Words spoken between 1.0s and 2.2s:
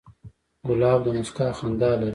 د موسکا خندا لري.